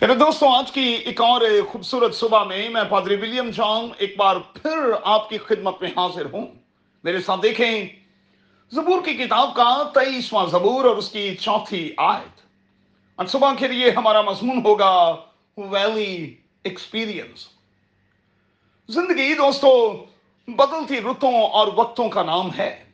میرے 0.00 0.14
دوستوں 0.14 0.48
آج 0.48 0.72
کی 0.72 0.96
ایک 1.04 1.20
اور 1.20 1.40
خوبصورت 1.68 2.14
صبح 2.14 2.44
میں 2.44 2.68
میں 2.68 2.82
پادری 2.88 3.14
ولیم 3.14 3.50
جان 3.50 3.88
ایک 3.98 4.16
بار 4.16 4.36
پھر 4.36 4.76
آپ 5.02 5.28
کی 5.28 5.38
خدمت 5.38 5.82
میں 5.82 5.90
حاضر 5.96 6.26
ہوں۔ 6.32 6.46
میرے 7.04 7.20
ساتھ 7.20 7.42
دیکھیں، 7.42 7.88
زبور 8.72 9.04
کی 9.04 9.14
کتاب 9.14 9.54
کا 9.54 9.82
تئیسواں 9.94 10.46
زبور 10.46 10.84
اور 10.84 10.96
اس 10.96 11.10
کی 11.10 11.34
چوتھی 11.34 11.92
آیت۔ 11.96 12.40
اور 13.16 13.26
صبح 13.26 13.54
کے 13.54 13.68
لیے 13.68 13.90
ہمارا 13.90 14.22
مضمون 14.22 14.60
ہوگا 14.64 15.16
ویلی 15.56 16.34
ایکسپیرئنس 16.64 17.48
زندگی 18.88 19.34
دوستو، 19.34 20.04
بدلتی 20.48 21.00
رتوں 21.00 21.42
اور 21.42 21.68
وقتوں 21.76 22.08
کا 22.08 22.22
نام 22.22 22.50
ہے۔ 22.58 22.84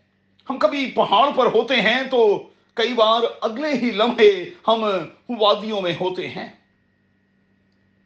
ہم 0.50 0.58
کبھی 0.58 0.90
پہاڑ 0.90 1.30
پر 1.36 1.46
ہوتے 1.46 1.80
ہیں 1.80 2.02
تو 2.10 2.42
کئی 2.74 2.94
بار 2.94 3.20
اگلے 3.40 3.68
ہی 3.68 3.90
لمحے 3.90 4.44
ہم 4.68 4.84
وادیوں 5.28 5.80
میں 5.80 5.94
ہوتے 6.00 6.28
ہیں۔ 6.28 6.65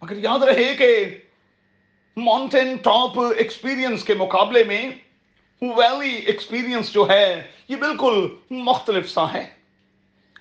مگر 0.03 0.17
یاد 0.17 0.39
رہے 0.39 0.77
کہ 0.77 1.19
ماؤنٹین 2.17 2.77
ٹاپ 2.77 3.19
ایکسپیرینس 3.19 4.05
کے 4.05 4.15
مقابلے 4.15 4.65
میں 4.65 4.91
ویلی 5.63 6.15
ایکسپیرینس 6.15 6.93
جو 6.93 7.07
ہے، 7.11 7.51
یہ 7.69 7.77
بالکل 7.77 8.29
مختلف 8.51 9.11
سا 9.11 9.33
ہے۔ 9.33 9.51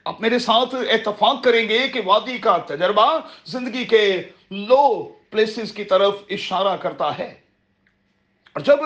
آپ 0.06 0.22
میرے 0.22 0.40
ساتھ 0.40 0.76
اتفاق 0.76 1.44
کریں 1.44 1.70
گے 1.70 1.88
کہ 1.88 2.02
وادی 2.06 2.38
کا 2.38 2.58
تجربہ 2.58 3.20
زندگی 3.46 3.86
کے 3.86 4.22
لو 4.52 5.04
پلیسز 5.30 5.72
کی 5.72 5.84
طرف 5.84 6.16
اشارہ 6.30 6.78
کرتا 6.78 7.18
ہے۔ 7.18 7.40
اور 8.54 8.60
جب 8.60 8.78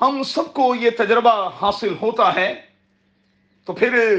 ہم 0.00 0.22
سب 0.22 0.54
کو 0.54 0.74
یہ 0.74 0.90
تجربہ 0.90 1.50
حاصل 1.62 1.94
ہوتا 2.02 2.34
ہے، 2.34 2.62
تو 3.64 3.72
پھر 3.72 4.18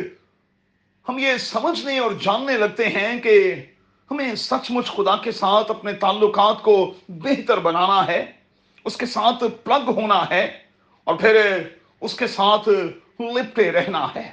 ہم 1.10 1.18
یہ 1.18 1.38
سمجھنے 1.38 2.00
اور 2.00 2.12
جاننے 2.12 2.54
لگتے 2.54 2.90
ہیں 2.90 3.20
کہ 3.20 3.56
ہمیں 4.12 4.36
سچ 4.36 4.72
مچ 4.72 4.86
خدا 4.86 5.18
کے 5.18 5.32
ساتھ 5.32 5.72
اپنے 5.72 5.94
تعلقات 5.94 6.62
کو 6.62 6.94
بہتر 7.10 7.58
بنانا 7.58 8.08
ہے، 8.08 8.32
اس 8.86 8.98
کے 8.98 9.06
ساتھ 9.06 9.44
پلگ 9.64 9.90
ہونا 9.90 10.30
ہے 10.30 10.60
اور 11.04 11.16
پھر 11.16 11.62
اس 12.02 12.14
کے 12.14 12.28
ساتھ 12.28 12.70
لپٹے 13.22 13.72
رہنا 13.72 14.08
ہے۔ 14.16 14.32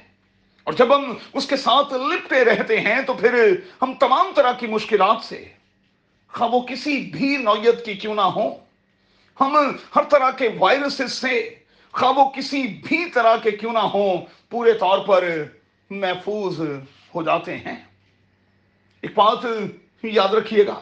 اور 0.64 0.72
جب 0.72 0.97
ہم 0.97 1.14
اس 1.33 1.47
کے 1.47 1.56
ساتھ 1.56 1.94
لپٹے 1.94 2.44
رہتے 2.44 2.81
ہیں 2.81 3.03
تو 3.03 3.14
پھر 3.14 3.56
ہم 3.83 3.92
تمام 3.94 4.27
طرح 4.34 4.53
کی 4.53 4.66
مشکلات 4.66 5.25
سے، 5.25 5.44
خواہ 6.33 6.50
وہ 6.50 6.61
کسی 6.61 7.11
بھی 7.12 7.36
نوعیت 7.36 7.84
کی 7.84 7.94
کیوں 7.94 8.14
نہ 8.14 8.20
ہو 8.20 8.55
ہم 9.41 9.56
ہر 9.97 10.03
طرح 10.03 10.31
کے 10.31 10.48
وائرسز 10.59 11.12
سے، 11.12 11.55
خواہ 11.92 12.12
وہ 12.16 12.31
کسی 12.31 12.62
بھی 12.86 13.05
طرح 13.05 13.36
کے 13.36 13.50
کیوں 13.50 13.72
نہ 13.72 13.78
ہوں، 13.78 14.16
پورے 14.50 14.72
طور 14.72 14.98
پر 14.98 15.44
محفوظ 15.91 16.61
ہو 17.14 17.22
جاتے 17.22 17.56
ہیں۔ 17.56 17.94
ایک 19.05 19.12
بات 19.14 19.44
یاد 20.02 20.34
رکھیے 20.34 20.66
گا، 20.66 20.80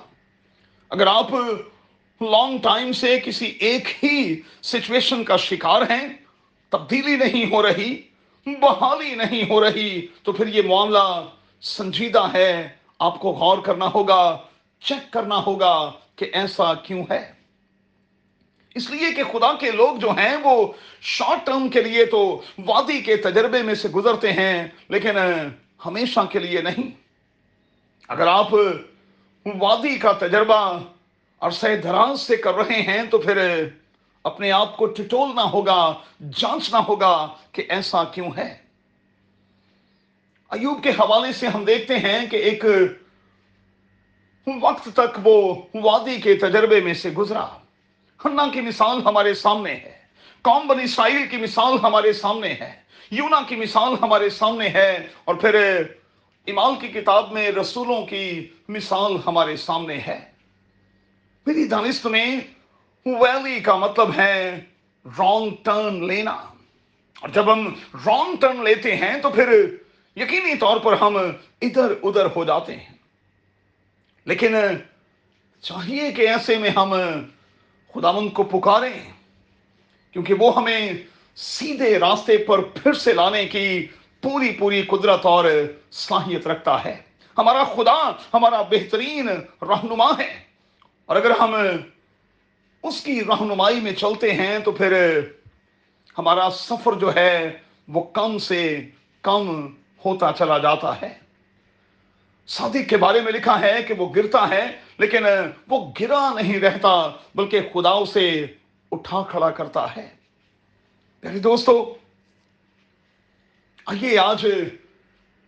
اگر 0.91 1.07
آپ 1.07 1.31
لانگ 2.21 2.59
ٹائم 2.59 2.93
سے 2.93 3.19
کسی 3.25 3.47
ایک 3.61 3.89
ہی 4.03 4.41
سچویشن 4.63 5.25
کا 5.25 5.37
شکار 5.37 5.83
ہیں، 5.83 6.07
تبدیلی 6.73 7.17
نہیں 7.17 7.51
ہو 7.51 7.63
رہی، 7.63 7.91
بحالی 8.47 9.15
نہیں 9.15 9.43
ہو 9.51 9.61
رہی، 9.65 10.07
تو 10.23 10.33
پھر 10.33 10.47
یہ 10.47 10.63
معاملہ 10.69 11.05
سنجیدہ 11.63 12.25
ہے۔ 12.35 12.69
آپ 12.99 13.19
کو 13.19 13.33
غور 13.33 13.59
کرنا 13.59 13.89
ہوگا 13.95 14.23
چیک 14.81 15.13
کرنا 15.13 15.43
ہوگا 15.47 15.75
کہ 16.17 16.31
ایسا 16.33 16.73
کیوں 16.75 17.05
ہے۔ 17.11 17.33
اس 18.75 18.91
لیے 18.91 19.11
کہ 19.11 19.23
خدا 19.33 19.53
کے 19.53 19.71
لوگ 19.71 19.97
جو 19.97 20.11
ہیں، 20.11 20.37
وہ 20.43 20.73
شارٹ 21.01 21.47
ٹرم 21.47 21.69
کے 21.69 21.83
لیے 21.83 22.05
تو 22.05 22.41
وادی 22.67 23.01
کے 23.01 23.17
تجربے 23.17 23.63
میں 23.63 23.75
سے 23.75 23.89
گزرتے 23.89 24.33
ہیں، 24.33 24.67
لیکن 24.89 25.19
ہمیشہ 25.87 26.21
کے 26.31 26.39
لیے 26.39 26.63
نہیں۔ 26.63 27.02
اگر 28.13 28.27
آپ 28.27 28.55
وادی 29.61 29.99
کا 29.99 30.13
تجربہ 30.13 30.79
عرصہ 31.41 31.67
دراز 31.85 32.21
سے 32.21 32.37
کر 32.37 32.55
رہے 32.55 32.83
ہیں 32.83 33.03
تو 33.11 33.19
پھر 33.19 33.69
اپنے 34.25 34.53
آپ 34.53 34.77
کو 34.77 34.87
ٹٹولنا 34.87 35.43
ہوگا، 35.43 35.95
جانچنا 36.21 36.81
ہوگا 36.89 37.29
کہ 37.53 37.63
ایسا 37.69 38.05
کیوں 38.05 38.31
ہے۔ 38.37 38.59
ایوب 40.51 40.83
کے 40.83 40.91
حوالے 40.91 41.33
سے 41.33 41.47
ہم 41.47 41.65
دیکھتے 41.65 41.99
ہیں 41.99 42.27
کہ 42.27 42.37
ایک 42.37 42.65
وقت 44.63 44.89
تک 44.95 45.19
وہ 45.25 45.55
وادی 45.75 46.21
کے 46.21 46.35
تجربے 46.35 46.81
میں 46.81 46.95
سے 46.95 47.11
گزرا۔ 47.11 47.47
ہنہ 48.25 48.43
کی 48.53 48.61
مثال 48.61 49.03
ہمارے 49.05 49.35
سامنے 49.35 49.75
ہے۔ 49.75 49.99
قوم 50.43 50.67
بن 50.67 50.81
اسرائیل 50.81 51.27
کی 51.31 51.37
مثال 51.37 51.73
ہمارے 51.83 52.13
سامنے 52.13 52.49
ہے۔ 52.49 52.81
یونا 53.11 53.41
کی 53.49 53.57
مثال 53.57 53.95
ہمارے 54.03 54.31
سامنے 54.31 54.69
ہے۔ 54.69 55.07
اور 55.25 55.35
پھر 55.35 55.83
امال 56.47 56.75
کی 56.81 56.89
کتاب 56.89 57.33
میں 57.33 57.51
رسولوں 57.51 58.07
کی 58.07 58.49
مثال 58.69 59.13
ہمارے 59.27 59.57
سامنے 59.57 59.95
ہے۔ 59.95 60.33
میری 61.47 61.65
دانست 61.65 62.07
میں 62.07 62.41
ویلی 63.07 63.61
کا 63.61 63.77
مطلب 63.77 64.15
ہے 64.17 64.61
رانگ 65.19 65.55
ٹرن 65.63 66.07
لینا۔ 66.07 66.31
اور 67.21 67.29
جب 67.29 67.53
ہم 67.53 67.75
رانگ 68.07 68.37
ٹرن 68.41 68.65
لیتے 68.65 68.97
ہیں 68.97 69.21
تو 69.21 69.31
پھر 69.31 69.77
یقینی 70.17 70.57
طور 70.57 70.77
پر 70.77 70.93
ہم 70.93 71.17
ادھر 71.61 71.93
ادھر 72.03 72.27
ہو 72.37 72.45
جاتے 72.45 72.77
ہیں۔ 72.77 72.95
لیکن 74.25 74.55
چاہیے 75.61 76.13
کہ 76.13 76.29
ایسے 76.29 76.59
میں 76.59 76.71
ہم 76.71 76.95
خداون 77.95 78.29
کو 78.29 78.43
پکاریں، 78.43 79.13
کیونکہ 80.13 80.35
وہ 80.39 80.57
ہمیں 80.57 80.93
سیدھے 81.35 81.99
راستے 81.99 82.37
پر 82.37 82.59
پھر 82.59 82.93
سے 82.93 83.13
لانے 83.13 83.47
کی 83.47 83.87
پوری 84.23 84.53
پوری 84.53 84.83
قدرت 84.83 85.27
اور 85.27 85.45
صلاحیت 85.91 86.47
رکھتا 86.47 86.85
ہے۔ 86.85 87.03
ہمارا 87.39 87.65
خدا، 87.65 88.11
ہمارا 88.35 88.63
بہترین 88.63 89.29
رہنما 89.63 90.11
ہے۔ 90.19 90.43
اور 91.07 91.17
اگر 91.17 91.31
ہم 91.31 91.55
اس 92.83 93.01
کی 93.01 93.25
رہنمائی 93.25 93.81
میں 93.81 93.93
چلتے 93.93 94.33
ہیں 94.33 94.59
تو 94.59 94.73
پھر 94.73 95.21
ہمارا 96.19 96.49
سفر 96.51 96.93
جو 96.93 97.15
ہے 97.15 97.59
وہ 97.89 98.03
کم 98.03 98.39
سے 98.39 98.89
کم 99.23 99.67
ہوتا 100.05 100.33
چلا 100.39 100.59
جاتا 100.59 101.03
ہے۔ 101.03 101.19
صادق 102.47 102.89
کے 102.89 102.97
بارے 102.97 103.21
میں 103.21 103.33
لکھا 103.33 103.61
ہے 103.61 103.83
کہ 103.83 103.95
وہ 103.95 104.15
گرتا 104.15 104.49
ہے، 104.49 104.67
لیکن 104.99 105.25
وہ 105.69 105.93
گرا 106.01 106.35
نہیں 106.35 106.61
رہتا، 106.61 107.11
بلکہ 107.35 107.61
خدا 107.73 107.91
اسے 107.91 108.47
اٹھا 108.93 109.23
کھڑا 109.31 109.51
کرتا 109.51 109.97
ہے۔ 109.97 110.09
دوستو 111.39 111.95
آئیے 113.87 114.19
آج 114.19 114.47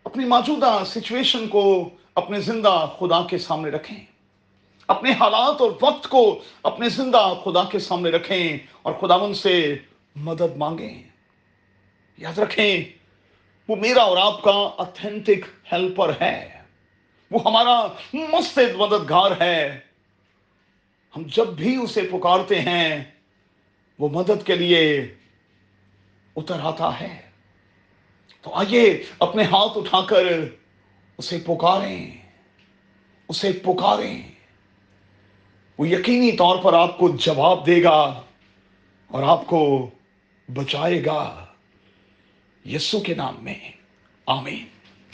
اپنی 0.05 0.25
موجودہ 0.25 0.83
سچویشن 0.87 1.49
کو 1.49 1.91
اپنے 2.15 2.41
زندہ 2.41 2.91
خدا 2.99 3.27
کے 3.31 3.39
سامنے 3.39 3.71
رکھیں۔ 3.71 4.05
اپنے 4.89 5.11
حالات 5.13 5.61
اور 5.61 5.71
وقت 5.83 6.09
کو 6.09 6.43
اپنے 6.63 6.89
زندہ 6.89 7.35
خدا 7.45 7.65
کے 7.65 7.79
سامنے 7.79 8.11
رکھیں 8.11 8.59
اور 8.83 8.93
خداون 8.93 9.35
سے 9.35 9.77
مدد 10.17 10.57
مانگیں۔ 10.57 11.03
یاد 12.19 12.39
رکھیں، 12.39 12.85
وہ 13.69 13.77
میرا 13.77 14.03
اور 14.03 14.17
آپ 14.17 14.43
کا 14.43 14.71
اتھینٹک 14.79 15.73
ہیلپر 15.73 16.13
ہے۔ 16.21 16.63
وہ 17.31 17.39
ہمارا 17.45 17.87
مستد 18.15 18.75
مددگار 18.77 19.31
ہے۔ 19.41 19.81
ہم 21.17 21.23
جب 21.27 21.49
بھی 21.49 21.77
اسے 21.77 22.03
پکارتے 22.03 22.61
ہیں، 22.61 23.05
وہ 23.99 24.09
مدد 24.09 24.47
کے 24.47 24.57
لیے 24.57 25.15
اتر 26.37 26.61
آتا 26.63 27.01
ہے۔ 27.01 27.24
تو 28.45 28.55
آئیے 28.55 29.05
اپنے 29.19 29.43
ہاتھ 29.43 29.79
اٹھا 29.79 30.01
کر 30.01 30.23
اسے 31.19 31.39
پکاریں 31.39 32.11
اسے 33.29 33.53
پکاریں۔ 33.53 34.23
وہ 35.79 35.89
یقینی 35.89 36.33
طور 36.33 36.59
پر 36.59 36.73
آپ 36.73 36.99
کو 36.99 37.09
جواب 37.09 37.67
دے 37.67 37.83
گا 37.83 38.23
اور 39.09 39.23
آپ 39.23 39.47
کو 39.47 39.91
بچائے 40.55 41.05
گا۔ 41.05 41.47
یسو 42.65 43.01
کے 43.01 43.15
نام 43.15 43.35
میں، 43.41 43.71
آمین۔ 44.27 44.74